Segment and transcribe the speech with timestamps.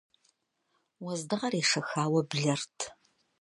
[1.03, 2.79] Уэздыгъэр ешэхауэ блэрт.